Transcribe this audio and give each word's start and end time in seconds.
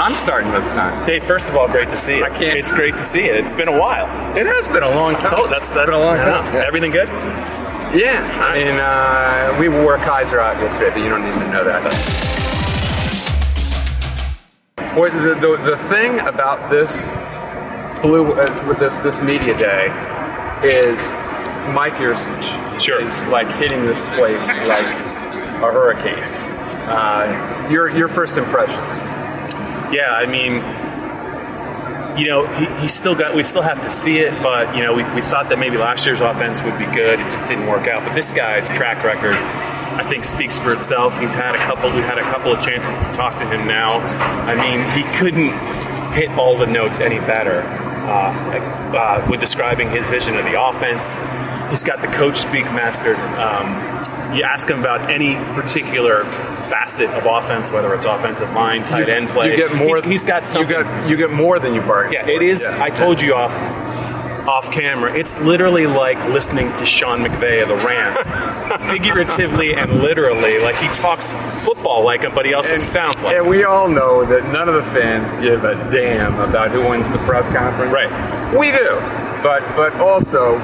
I'm 0.00 0.14
starting 0.14 0.50
this 0.52 0.68
time. 0.70 1.04
Dave, 1.04 1.22
first 1.24 1.50
of 1.50 1.56
all, 1.56 1.68
great 1.68 1.90
to 1.90 1.96
see 1.96 2.16
you. 2.18 2.24
I 2.24 2.30
can't- 2.30 2.58
It's 2.58 2.72
great 2.72 2.94
to 2.94 3.00
see 3.02 3.26
you. 3.26 3.32
It's 3.34 3.52
been 3.52 3.68
a 3.68 3.78
while. 3.78 4.06
It 4.34 4.46
has 4.46 4.66
been 4.66 4.82
a 4.82 4.88
long 4.88 5.14
time. 5.14 5.28
Told 5.28 5.50
that's 5.50 5.68
that's 5.68 5.90
been 5.90 5.94
a 5.94 6.02
long 6.02 6.16
time. 6.16 6.54
Yeah. 6.54 6.64
Everything 6.66 6.90
good? 6.90 7.08
Yeah, 7.94 8.24
I 8.40 8.54
mean, 8.54 8.78
uh, 8.78 9.56
we 9.60 9.68
wore 9.68 9.96
Kaiser 9.98 10.40
out 10.40 10.56
yesterday, 10.58 10.90
but 10.90 11.02
you 11.02 11.08
don't 11.10 11.26
even 11.26 11.50
know 11.52 11.64
that. 11.64 11.82
What 14.96 15.12
the, 15.12 15.34
the, 15.34 15.70
the 15.72 15.76
thing 15.88 16.20
about 16.20 16.70
this 16.70 17.08
blue 18.00 18.32
uh, 18.32 18.64
with 18.66 18.78
this 18.78 18.96
this 18.98 19.20
media 19.20 19.56
day 19.58 19.86
is 20.64 21.10
Mike 21.74 21.94
Yurcich 21.94 22.80
Sure. 22.80 23.02
is 23.04 23.22
like 23.26 23.50
hitting 23.56 23.84
this 23.84 24.00
place 24.16 24.46
like 24.48 24.86
a 24.86 25.70
hurricane. 25.70 26.24
Uh, 26.88 27.68
your 27.70 27.90
your 27.90 28.08
first 28.08 28.38
impressions? 28.38 29.19
Yeah, 29.92 30.10
I 30.12 30.26
mean, 30.26 30.62
you 32.18 32.28
know, 32.28 32.46
he, 32.46 32.82
he 32.82 32.88
still 32.88 33.14
got. 33.14 33.34
We 33.34 33.44
still 33.44 33.62
have 33.62 33.82
to 33.82 33.90
see 33.90 34.18
it, 34.18 34.42
but 34.42 34.74
you 34.76 34.82
know, 34.82 34.94
we, 34.94 35.04
we 35.14 35.22
thought 35.22 35.48
that 35.48 35.58
maybe 35.58 35.76
last 35.76 36.06
year's 36.06 36.20
offense 36.20 36.62
would 36.62 36.78
be 36.78 36.86
good. 36.86 37.18
It 37.20 37.24
just 37.30 37.46
didn't 37.46 37.66
work 37.66 37.88
out. 37.88 38.04
But 38.04 38.14
this 38.14 38.30
guy's 38.30 38.68
track 38.70 39.04
record, 39.04 39.34
I 39.34 40.04
think, 40.04 40.24
speaks 40.24 40.58
for 40.58 40.72
itself. 40.72 41.18
He's 41.18 41.34
had 41.34 41.54
a 41.54 41.58
couple. 41.58 41.90
We 41.90 42.02
had 42.02 42.18
a 42.18 42.22
couple 42.22 42.52
of 42.52 42.64
chances 42.64 42.98
to 42.98 43.12
talk 43.12 43.38
to 43.38 43.46
him 43.46 43.66
now. 43.66 43.98
I 44.00 44.54
mean, 44.54 44.84
he 44.92 45.18
couldn't 45.18 45.52
hit 46.12 46.30
all 46.38 46.56
the 46.56 46.66
notes 46.66 47.00
any 47.00 47.18
better. 47.18 47.62
Uh, 47.62 48.96
uh, 48.96 49.26
with 49.30 49.40
describing 49.40 49.90
his 49.90 50.08
vision 50.08 50.36
of 50.36 50.44
the 50.44 50.60
offense, 50.60 51.16
he's 51.70 51.84
got 51.84 52.00
the 52.00 52.08
coach 52.08 52.36
speak 52.36 52.64
mastered. 52.64 53.16
Um, 53.16 54.19
you 54.34 54.42
ask 54.44 54.68
him 54.70 54.80
about 54.80 55.10
any 55.10 55.34
particular 55.54 56.24
facet 56.70 57.10
of 57.10 57.26
offense, 57.26 57.70
whether 57.72 57.92
it's 57.94 58.06
offensive 58.06 58.52
line, 58.52 58.84
tight 58.84 59.08
end 59.08 59.28
play. 59.30 59.50
You 59.50 59.56
get 59.56 59.74
more. 59.74 59.96
He's- 59.96 60.06
he's 60.06 60.24
got 60.24 60.46
something. 60.46 60.76
You 60.76 60.84
get 60.84 61.08
you 61.08 61.16
get 61.16 61.30
more 61.30 61.58
than 61.58 61.74
you 61.74 61.80
bargained. 61.80 62.14
Yeah, 62.28 62.34
it 62.34 62.42
is. 62.42 62.60
Yeah. 62.62 62.82
I 62.82 62.90
told 62.90 63.20
you 63.20 63.34
off 63.34 63.52
off 64.48 64.70
camera. 64.72 65.16
It's 65.16 65.38
literally 65.40 65.86
like 65.86 66.18
listening 66.30 66.72
to 66.74 66.86
Sean 66.86 67.22
McVay 67.24 67.62
of 67.62 67.68
the 67.68 67.76
Rams, 67.86 68.26
figuratively 68.90 69.74
and 69.74 70.00
literally. 70.02 70.58
Like 70.58 70.76
he 70.76 70.88
talks 70.88 71.32
football 71.64 72.04
like 72.04 72.22
him, 72.22 72.32
but 72.34 72.46
he 72.46 72.54
also 72.54 72.76
sounds 72.76 73.22
like. 73.22 73.36
And 73.36 73.44
him. 73.44 73.50
we 73.50 73.64
all 73.64 73.88
know 73.88 74.24
that 74.24 74.50
none 74.52 74.68
of 74.68 74.74
the 74.74 74.82
fans 74.90 75.34
give 75.34 75.64
a 75.64 75.74
damn 75.90 76.38
about 76.40 76.70
who 76.70 76.86
wins 76.88 77.10
the 77.10 77.18
press 77.18 77.48
conference. 77.48 77.92
Right. 77.92 78.56
We 78.58 78.70
do. 78.70 78.94
But 79.42 79.62
but 79.76 79.94
also 80.00 80.58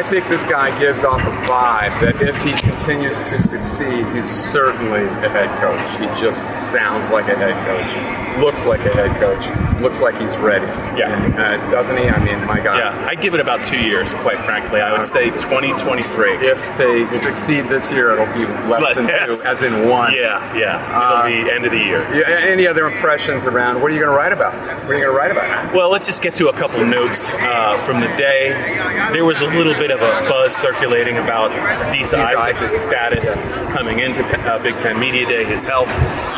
I 0.00 0.02
think 0.08 0.26
this 0.28 0.44
guy 0.44 0.76
gives 0.78 1.04
off 1.04 1.20
a 1.20 1.30
vibe 1.46 2.00
that 2.00 2.22
if 2.26 2.42
he 2.42 2.52
continues 2.54 3.18
to 3.20 3.42
succeed, 3.42 4.06
he's 4.14 4.26
certainly 4.26 5.04
a 5.04 5.28
head 5.28 5.50
coach. 5.60 6.00
He 6.00 6.06
just 6.18 6.40
sounds 6.64 7.10
like 7.10 7.28
a 7.28 7.36
head 7.36 7.52
coach, 7.68 8.40
looks 8.42 8.64
like 8.64 8.80
a 8.80 8.96
head 8.96 9.14
coach, 9.20 9.44
looks 9.82 10.00
like 10.00 10.18
he's 10.18 10.34
ready. 10.38 10.64
Yeah. 10.98 11.22
And, 11.22 11.34
uh, 11.38 11.70
doesn't 11.70 11.98
he? 11.98 12.08
I 12.08 12.18
mean, 12.24 12.46
my 12.46 12.60
God. 12.60 12.78
Yeah, 12.78 13.06
I 13.06 13.14
give 13.14 13.34
it 13.34 13.40
about 13.40 13.62
two 13.62 13.78
years, 13.78 14.14
quite 14.14 14.38
frankly. 14.40 14.80
I 14.80 14.92
would 14.92 15.04
say 15.04 15.26
2023. 15.32 16.48
If 16.48 16.78
they 16.78 17.12
succeed 17.12 17.68
this 17.68 17.92
year, 17.92 18.12
it'll 18.12 18.24
be 18.32 18.46
less 18.68 18.80
But 18.80 18.94
than 18.94 19.08
yes. 19.08 19.42
two, 19.44 19.52
as 19.52 19.62
in 19.62 19.86
one. 19.86 20.14
Yeah, 20.14 20.56
yeah. 20.56 21.26
It'll 21.28 21.44
be 21.44 21.50
end 21.50 21.66
of 21.66 21.72
the 21.72 21.78
year. 21.78 22.00
Yeah, 22.14 22.50
any 22.50 22.66
other 22.66 22.86
impressions 22.86 23.44
around 23.44 23.82
what 23.82 23.90
are 23.90 23.94
you 23.94 24.00
going 24.00 24.12
to 24.12 24.16
write 24.16 24.32
about? 24.32 24.54
What 24.54 24.92
are 24.92 24.94
you 24.94 25.00
going 25.04 25.12
to 25.12 25.18
write 25.18 25.30
about? 25.30 25.74
Well, 25.74 25.90
let's 25.90 26.06
just 26.06 26.22
get 26.22 26.34
to 26.36 26.48
a 26.48 26.52
couple 26.54 26.84
notes 26.86 27.34
uh, 27.34 27.76
from 27.84 28.00
the 28.00 28.08
day. 28.16 29.10
There 29.12 29.24
was 29.26 29.42
a 29.42 29.46
little 29.46 29.74
bit 29.74 29.89
of 29.90 30.00
a 30.00 30.28
buzz 30.28 30.54
circulating 30.56 31.18
about 31.18 31.50
Disa 31.92 32.18
Isaac's 32.18 32.62
Isaac. 32.62 32.76
status 32.76 33.34
coming 33.72 34.00
into 34.00 34.24
uh, 34.24 34.58
Big 34.62 34.78
Ten 34.78 34.98
Media 34.98 35.26
Day, 35.26 35.44
his 35.44 35.64
health. 35.64 35.88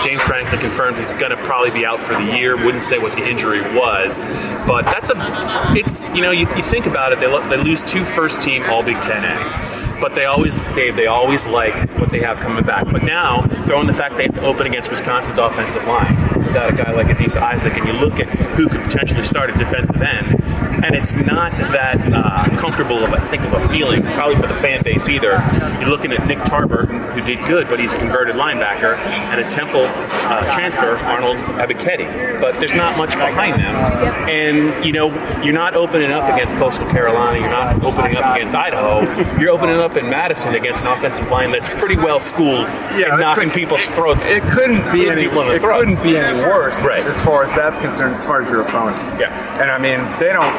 James 0.02 0.22
Franklin 0.22 0.60
confirmed 0.60 0.96
he's 0.96 1.12
going 1.12 1.30
to 1.30 1.36
probably 1.36 1.70
be 1.70 1.86
out 1.86 2.00
for 2.00 2.14
the 2.14 2.36
year. 2.36 2.56
Wouldn't 2.56 2.82
say 2.82 2.98
what 2.98 3.14
the 3.16 3.28
injury 3.28 3.60
was, 3.74 4.24
but 4.66 4.82
that's 4.82 5.10
a. 5.10 5.14
It's 5.76 6.10
you 6.10 6.22
know 6.22 6.30
you, 6.30 6.48
you 6.56 6.62
think 6.62 6.86
about 6.86 7.12
it. 7.12 7.20
They 7.20 7.26
lo- 7.26 7.48
they 7.48 7.56
lose 7.56 7.82
two 7.82 8.04
first 8.04 8.40
team 8.40 8.64
All 8.64 8.82
Big 8.82 9.00
Ten 9.00 9.24
ends, 9.24 9.54
but 10.00 10.14
they 10.14 10.24
always 10.24 10.58
Dave 10.74 10.96
they 10.96 11.06
always 11.06 11.46
like 11.46 11.74
what 11.98 12.10
they 12.10 12.20
have 12.20 12.40
coming 12.40 12.64
back. 12.64 12.84
But 12.90 13.02
now 13.04 13.46
throwing 13.64 13.86
the 13.86 13.94
fact 13.94 14.16
they 14.16 14.24
have 14.24 14.34
to 14.34 14.42
open 14.42 14.66
against 14.66 14.90
Wisconsin's 14.90 15.38
offensive 15.38 15.84
line 15.86 16.21
without 16.52 16.72
a 16.72 16.76
guy 16.76 16.92
like 16.92 17.06
Adisa 17.06 17.40
Isaac, 17.40 17.76
and 17.78 17.86
you 17.86 17.94
look 17.94 18.20
at 18.20 18.28
who 18.56 18.68
could 18.68 18.82
potentially 18.82 19.22
start 19.24 19.48
at 19.48 19.58
defensive 19.58 20.02
end, 20.02 20.38
and 20.84 20.94
it's 20.94 21.14
not 21.14 21.50
that 21.52 21.98
uh, 22.12 22.44
comfortable 22.58 23.02
of 23.02 23.10
I 23.12 23.26
think 23.28 23.42
of 23.44 23.54
a 23.54 23.68
feeling 23.68 24.02
probably 24.02 24.36
for 24.36 24.48
the 24.48 24.60
fan 24.60 24.82
base 24.82 25.08
either. 25.08 25.32
You're 25.80 25.88
looking 25.88 26.12
at 26.12 26.26
Nick 26.26 26.38
Tarburton, 26.40 27.14
who 27.14 27.22
did 27.22 27.42
good, 27.46 27.68
but 27.70 27.80
he's 27.80 27.94
a 27.94 27.98
converted 27.98 28.36
linebacker, 28.36 28.96
and 28.98 29.40
a 29.40 29.48
Temple 29.48 29.84
uh, 29.86 30.52
transfer, 30.54 30.98
Arnold 30.98 31.38
Ebiketie. 31.38 32.40
But 32.40 32.58
there's 32.60 32.74
not 32.74 32.98
much 32.98 33.12
behind 33.14 33.54
them, 33.60 33.74
and 34.28 34.84
you 34.84 34.92
know 34.92 35.08
you're 35.42 35.54
not 35.54 35.74
opening 35.74 36.10
up 36.12 36.30
against 36.34 36.54
Coastal 36.56 36.86
Carolina, 36.90 37.38
you're 37.38 37.48
not 37.48 37.82
opening 37.82 38.16
up 38.16 38.36
against 38.36 38.54
Idaho, 38.54 39.00
you're 39.40 39.50
opening 39.50 39.76
up 39.76 39.96
in 39.96 40.10
Madison 40.10 40.54
against 40.54 40.84
an 40.84 40.88
offensive 40.88 41.30
line 41.30 41.50
that's 41.50 41.70
pretty 41.70 41.96
well 41.96 42.20
schooled 42.20 42.66
Yeah, 42.98 43.12
and 43.12 43.20
knocking 43.20 43.50
people's 43.50 43.84
throats. 43.90 44.26
It 44.26 44.42
couldn't 44.42 44.92
be 44.92 45.08
any. 45.08 45.22
people 45.22 45.40
in 45.42 45.48
the 45.48 45.54
It 45.54 45.60
couldn't 45.62 46.02
be 46.02 46.16
any 46.16 46.41
worse, 46.48 46.84
Right. 46.86 47.04
as 47.06 47.20
far 47.20 47.44
as 47.44 47.54
that's 47.54 47.78
concerned. 47.78 48.12
As 48.14 48.25
far 48.25 48.42
as 48.42 48.48
your 48.50 48.62
opponent, 48.62 48.97
Yeah. 49.20 49.30
And 49.60 49.70
I 49.70 49.78
mean, 49.78 50.00
they 50.19 50.32
don't. 50.32 50.54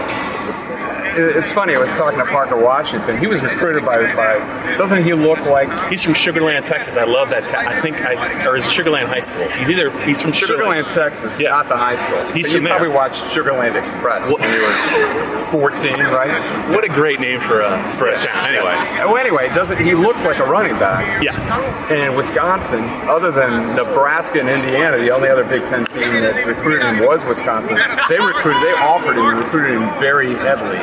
It- 0.98 1.36
It's 1.38 1.52
funny. 1.52 1.76
I 1.76 1.80
was 1.80 1.92
talking 1.94 2.20
to 2.20 2.26
Parker 2.26 2.56
Washington. 2.58 3.18
He 3.18 3.28
was 3.28 3.42
recruited 3.44 3.86
by. 3.86 4.14
by 4.14 4.76
doesn't 4.78 5.04
he 5.04 5.14
look 5.14 5.40
like 5.46 5.70
He's 5.90 6.04
from 6.04 6.14
Sugarland, 6.14 6.66
Texas. 6.68 6.98
I 6.98 7.04
love 7.04 7.30
that. 7.30 7.46
Ta- 7.48 7.66
I 7.68 7.80
think, 7.82 8.02
I, 8.02 8.46
or 8.46 8.56
is 8.56 8.66
Sugarland 8.66 9.06
High 9.08 9.20
School? 9.22 9.48
He's 9.50 9.70
either 9.70 9.90
he's 10.04 10.22
from 10.22 10.32
Sugarland. 10.32 10.86
Sugarland, 10.86 10.94
Texas? 10.94 11.40
Yeah. 11.40 11.50
not 11.50 11.68
the 11.70 11.78
high 11.78 11.96
school. 11.96 12.18
He's 12.34 12.48
But 12.48 12.54
you 12.54 12.58
from 12.60 12.64
there. 12.66 12.76
probably 12.78 12.94
watched 12.96 13.24
Sugarland 13.36 13.76
Express 13.76 14.32
when 14.32 14.42
you 14.44 14.62
were 14.62 15.52
14, 15.52 16.00
right? 16.00 16.70
What 16.72 16.84
a 16.84 16.88
great 16.90 17.20
name 17.20 17.40
for 17.40 17.62
a 17.62 17.96
for 17.98 18.08
a 18.08 18.20
town. 18.20 18.46
Anyway, 18.50 18.74
Oh, 19.04 19.16
anyway, 19.16 19.50
doesn't 19.54 19.78
he 19.78 19.94
looks 19.94 20.24
like 20.26 20.40
a 20.40 20.46
running 20.46 20.78
back? 20.80 21.22
yeah, 21.24 21.90
And 21.92 22.16
Wisconsin, 22.16 22.84
other 23.10 23.32
than 23.32 23.74
Nebraska 23.76 24.40
and 24.40 24.50
Indiana, 24.50 24.98
the 24.98 25.12
only 25.12 25.30
other 25.30 25.44
Big 25.44 25.66
Ten 25.66 25.86
team 25.86 26.22
that 26.22 26.46
recruited 26.46 26.82
him 26.84 27.06
was 27.06 27.24
Wisconsin. 27.26 27.76
They 28.10 28.20
recruited, 28.20 28.62
they 28.64 28.74
offered 28.74 29.16
him, 29.18 29.26
recruited 29.38 29.72
him 29.78 29.90
very 30.00 30.34
heavily. 30.36 30.78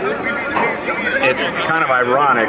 It's 1.22 1.48
kind 1.50 1.84
of 1.84 1.90
ironic 1.90 2.48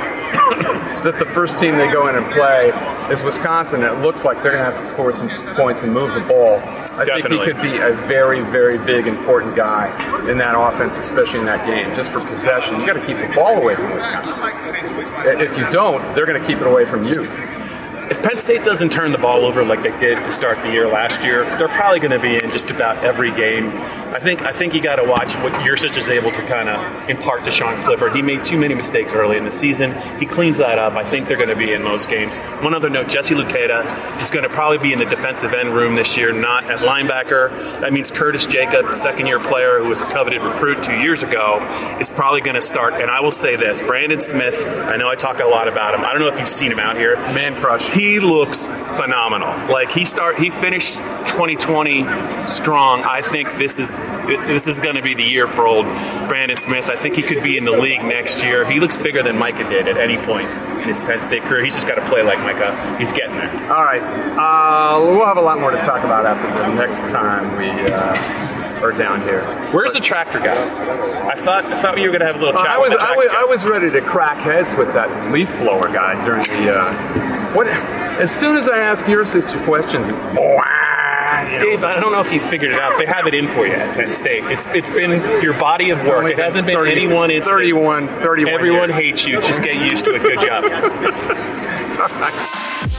that 1.03 1.17
the 1.19 1.25
first 1.25 1.59
team 1.59 1.77
they 1.77 1.91
go 1.91 2.07
in 2.07 2.15
and 2.15 2.25
play 2.31 2.71
is 3.11 3.23
Wisconsin. 3.23 3.83
It 3.83 3.99
looks 3.99 4.23
like 4.23 4.41
they're 4.41 4.51
going 4.51 4.63
to 4.63 4.71
have 4.71 4.79
to 4.79 4.85
score 4.85 5.11
some 5.11 5.29
points 5.55 5.83
and 5.83 5.93
move 5.93 6.13
the 6.13 6.21
ball. 6.21 6.57
I 6.59 7.05
Definitely. 7.05 7.21
think 7.21 7.31
he 7.41 7.45
could 7.51 7.61
be 7.61 7.77
a 7.77 7.93
very, 8.07 8.41
very 8.41 8.77
big, 8.77 9.07
important 9.07 9.55
guy 9.55 9.87
in 10.29 10.37
that 10.37 10.55
offense, 10.57 10.97
especially 10.97 11.39
in 11.39 11.45
that 11.45 11.65
game. 11.65 11.93
Just 11.95 12.11
for 12.11 12.19
possession, 12.25 12.79
you 12.79 12.85
got 12.85 12.93
to 12.93 13.05
keep 13.05 13.17
the 13.17 13.31
ball 13.35 13.57
away 13.57 13.75
from 13.75 13.93
Wisconsin. 13.93 14.43
If 15.41 15.57
you 15.57 15.69
don't, 15.69 16.01
they're 16.15 16.25
going 16.25 16.39
to 16.39 16.47
keep 16.47 16.59
it 16.59 16.67
away 16.67 16.85
from 16.85 17.05
you. 17.05 17.27
If 18.11 18.21
Penn 18.21 18.37
State 18.39 18.65
doesn't 18.65 18.89
turn 18.91 19.13
the 19.13 19.17
ball 19.17 19.45
over 19.45 19.63
like 19.63 19.83
they 19.83 19.97
did 19.97 20.21
to 20.25 20.33
start 20.33 20.57
the 20.57 20.69
year 20.69 20.85
last 20.85 21.23
year, 21.23 21.45
they're 21.57 21.69
probably 21.69 22.01
going 22.01 22.11
to 22.11 22.19
be 22.19 22.35
in 22.35 22.49
just 22.49 22.69
about 22.69 23.01
every 23.05 23.31
game. 23.31 23.69
I 24.11 24.19
think 24.19 24.41
I 24.41 24.51
think 24.51 24.73
you 24.73 24.81
got 24.81 24.97
to 24.97 25.05
watch 25.05 25.33
what 25.35 25.53
Yurcich's 25.65 26.09
able 26.09 26.29
to 26.31 26.45
kind 26.45 26.67
of 26.67 27.09
impart 27.09 27.45
to 27.45 27.51
Sean 27.51 27.81
Clifford. 27.85 28.13
He 28.13 28.21
made 28.21 28.43
too 28.43 28.59
many 28.59 28.73
mistakes 28.75 29.15
early 29.15 29.37
in 29.37 29.45
the 29.45 29.51
season. 29.51 29.95
He 30.19 30.25
cleans 30.25 30.57
that 30.57 30.77
up. 30.77 30.95
I 30.95 31.05
think 31.05 31.29
they're 31.29 31.37
going 31.37 31.47
to 31.47 31.55
be 31.55 31.71
in 31.71 31.83
most 31.83 32.09
games. 32.09 32.37
One 32.59 32.75
other 32.75 32.89
note: 32.89 33.07
Jesse 33.07 33.33
Luketa 33.33 34.21
is 34.21 34.29
going 34.29 34.43
to 34.43 34.49
probably 34.49 34.79
be 34.79 34.91
in 34.91 34.99
the 34.99 35.05
defensive 35.05 35.53
end 35.53 35.73
room 35.73 35.95
this 35.95 36.17
year, 36.17 36.33
not 36.33 36.69
at 36.69 36.79
linebacker. 36.79 37.79
That 37.79 37.93
means 37.93 38.11
Curtis 38.11 38.45
Jacob, 38.45 38.87
the 38.87 38.93
second-year 38.93 39.39
player 39.39 39.79
who 39.79 39.87
was 39.87 40.01
a 40.01 40.05
coveted 40.07 40.41
recruit 40.41 40.83
two 40.83 40.97
years 40.97 41.23
ago, 41.23 41.65
is 42.01 42.09
probably 42.09 42.41
going 42.41 42.55
to 42.55 42.61
start. 42.61 42.95
And 42.95 43.09
I 43.09 43.21
will 43.21 43.31
say 43.31 43.55
this: 43.55 43.81
Brandon 43.81 44.19
Smith. 44.19 44.59
I 44.67 44.97
know 44.97 45.07
I 45.07 45.15
talk 45.15 45.39
a 45.39 45.45
lot 45.45 45.69
about 45.69 45.95
him. 45.95 46.03
I 46.03 46.11
don't 46.11 46.19
know 46.19 46.27
if 46.27 46.37
you've 46.37 46.49
seen 46.49 46.73
him 46.73 46.79
out 46.79 46.97
here. 46.97 47.15
Man 47.15 47.55
crush. 47.55 47.87
He 47.87 48.00
looks 48.19 48.67
phenomenal. 48.67 49.71
Like 49.71 49.91
he 49.91 50.05
start, 50.05 50.37
he 50.37 50.49
finished 50.49 50.95
2020 50.95 52.05
strong. 52.47 53.03
I 53.03 53.21
think 53.21 53.57
this 53.57 53.79
is 53.79 53.95
this 53.95 54.67
is 54.67 54.79
going 54.79 54.95
to 54.95 55.01
be 55.01 55.13
the 55.13 55.23
year 55.23 55.47
for 55.47 55.67
old 55.67 55.85
Brandon 56.27 56.57
Smith. 56.57 56.89
I 56.89 56.95
think 56.95 57.15
he 57.15 57.21
could 57.21 57.43
be 57.43 57.57
in 57.57 57.65
the 57.65 57.71
league 57.71 58.03
next 58.03 58.43
year. 58.43 58.69
He 58.69 58.79
looks 58.79 58.97
bigger 58.97 59.23
than 59.23 59.37
Micah 59.37 59.67
did 59.69 59.87
at 59.87 59.97
any 59.97 60.17
point 60.17 60.49
in 60.81 60.87
his 60.87 60.99
Penn 60.99 61.21
State 61.21 61.43
career. 61.43 61.63
He's 61.63 61.75
just 61.75 61.87
got 61.87 61.95
to 61.95 62.05
play 62.09 62.23
like 62.23 62.39
Micah. 62.39 62.97
He's 62.97 63.11
getting 63.11 63.35
there. 63.35 63.51
All 63.71 63.83
right. 63.83 64.01
Well, 64.01 65.15
we'll 65.15 65.25
have 65.25 65.37
a 65.37 65.41
lot 65.41 65.59
more 65.59 65.71
to 65.71 65.81
talk 65.81 66.03
about 66.03 66.25
after 66.25 66.47
the 66.47 66.73
next 66.75 66.99
time 67.11 67.57
we 67.57 67.69
uh, 67.69 68.50
are 68.81 68.91
down 68.91 69.21
here. 69.21 69.43
Where's 69.71 69.93
the 69.93 69.99
tractor 69.99 70.39
guy? 70.39 71.29
I 71.29 71.35
thought 71.35 71.65
I 71.65 71.75
thought 71.81 71.97
you 71.97 72.03
were 72.09 72.17
going 72.17 72.21
to 72.21 72.25
have 72.27 72.35
a 72.35 72.39
little 72.39 72.59
chat. 72.59 72.69
I 72.69 72.77
was, 72.77 72.89
with 72.91 72.99
the 72.99 73.05
I 73.05 73.13
tractor 73.13 73.23
was 73.23 73.31
guy. 73.31 73.41
I 73.41 73.45
was 73.45 73.65
ready 73.65 73.91
to 73.91 74.01
crack 74.01 74.39
heads 74.39 74.73
with 74.75 74.93
that 74.93 75.31
leaf 75.31 75.49
blower 75.59 75.83
guy 75.91 76.23
during 76.25 76.43
the. 76.43 76.77
Uh, 76.77 77.53
what? 77.53 77.67
As 77.67 78.31
soon 78.33 78.55
as 78.55 78.67
I 78.67 78.77
ask 78.77 79.05
Yurcich 79.05 79.63
questions, 79.65 80.07
it's 80.07 80.17
you 80.17 80.23
know, 80.33 81.59
Dave, 81.59 81.83
I 81.83 81.99
don't 81.99 82.11
know 82.11 82.19
if 82.19 82.31
you 82.31 82.39
figured 82.41 82.71
it 82.71 82.79
out. 82.79 82.97
They 82.99 83.05
have 83.05 83.25
it 83.27 83.33
in 83.33 83.47
for 83.47 83.65
you 83.65 83.73
at 83.73 83.95
Penn 83.95 84.13
State. 84.13 84.43
It's 84.45 84.67
it's 84.67 84.89
been 84.89 85.21
your 85.41 85.53
body 85.57 85.89
of 85.89 86.05
work. 86.07 86.25
It 86.25 86.37
hasn't 86.39 86.67
been 86.67 86.75
30 86.75 86.91
anyone. 86.91 87.31
It's 87.31 87.47
31, 87.47 88.07
31 88.07 88.53
Everyone 88.53 88.89
years. 88.89 88.97
hates 88.99 89.25
you. 89.25 89.41
Just 89.41 89.63
get 89.63 89.75
used 89.75 90.05
to 90.05 90.15
it. 90.15 90.21
Good 90.21 90.41
job. 90.41 90.63